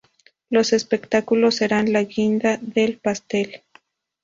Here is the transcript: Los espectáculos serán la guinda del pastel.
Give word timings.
Los 0.49 0.73
espectáculos 0.73 1.57
serán 1.57 1.93
la 1.93 2.03
guinda 2.05 2.57
del 2.59 2.97
pastel. 2.97 3.61